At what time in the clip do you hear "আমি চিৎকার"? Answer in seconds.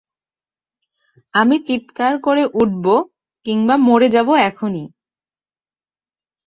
1.33-2.13